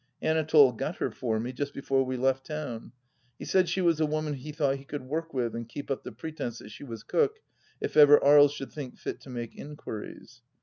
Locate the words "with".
5.31-5.55